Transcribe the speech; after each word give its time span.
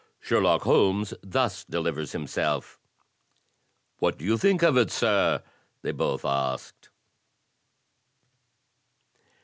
Sherlock 0.19 0.63
Holmes 0.63 1.13
thus 1.21 1.63
delivers 1.63 2.11
himself: 2.11 2.79
"What 3.99 4.17
do 4.17 4.25
you 4.25 4.35
think 4.35 4.63
of 4.63 4.75
it, 4.75 4.89
sir?" 4.89 5.43
they 5.83 5.91
both 5.91 6.25
asked. 6.25 6.89